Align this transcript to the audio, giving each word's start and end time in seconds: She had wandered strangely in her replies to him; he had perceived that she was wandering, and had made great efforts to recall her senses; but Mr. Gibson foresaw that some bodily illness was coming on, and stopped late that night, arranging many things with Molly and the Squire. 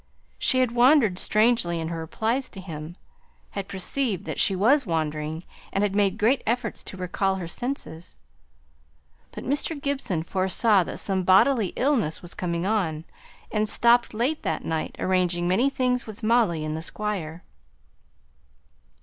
She 0.39 0.61
had 0.61 0.71
wandered 0.71 1.19
strangely 1.19 1.79
in 1.79 1.89
her 1.89 1.99
replies 1.99 2.49
to 2.49 2.59
him; 2.59 2.95
he 2.95 2.95
had 3.51 3.67
perceived 3.67 4.25
that 4.25 4.39
she 4.39 4.55
was 4.55 4.83
wandering, 4.87 5.43
and 5.71 5.83
had 5.83 5.95
made 5.95 6.17
great 6.17 6.41
efforts 6.43 6.81
to 6.85 6.97
recall 6.97 7.35
her 7.35 7.47
senses; 7.47 8.17
but 9.31 9.43
Mr. 9.43 9.79
Gibson 9.79 10.23
foresaw 10.23 10.83
that 10.85 10.97
some 10.97 11.21
bodily 11.21 11.67
illness 11.75 12.23
was 12.23 12.33
coming 12.33 12.65
on, 12.65 13.05
and 13.51 13.69
stopped 13.69 14.15
late 14.15 14.41
that 14.41 14.65
night, 14.65 14.95
arranging 14.97 15.47
many 15.47 15.69
things 15.69 16.07
with 16.07 16.23
Molly 16.23 16.65
and 16.65 16.75
the 16.75 16.81
Squire. 16.81 17.43